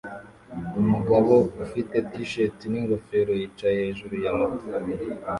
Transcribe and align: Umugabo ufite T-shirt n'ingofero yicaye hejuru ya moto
Umugabo 0.81 1.33
ufite 1.63 1.95
T-shirt 2.09 2.57
n'ingofero 2.71 3.31
yicaye 3.41 3.75
hejuru 3.85 4.13
ya 4.23 4.31
moto 4.37 4.65